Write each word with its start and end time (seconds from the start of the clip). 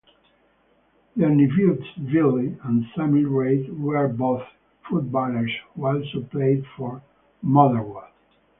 Their 1.15 1.29
nephews 1.29 1.85
Billy 2.11 2.57
and 2.63 2.87
Sammy 2.95 3.23
Reid 3.23 3.71
were 3.79 4.07
both 4.07 4.41
footballers 4.89 5.51
who 5.75 5.85
also 5.85 6.23
played 6.23 6.65
for 6.75 7.03
Motherwell. 7.43 8.09